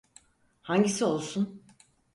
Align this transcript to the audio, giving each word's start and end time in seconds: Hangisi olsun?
Hangisi 0.61 1.05
olsun? 1.05 1.61